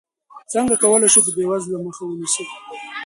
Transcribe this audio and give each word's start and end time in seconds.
څنګه 0.53 0.75
کولی 0.83 1.07
شو 1.13 1.21
د 1.23 1.27
بېوزلۍ 1.35 1.77
مخه 1.85 2.03
ونیسو؟ 2.05 2.43